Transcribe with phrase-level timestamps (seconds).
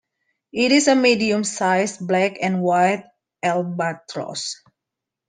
[0.51, 3.05] It is a medium-sized black and white
[3.43, 4.59] albatross.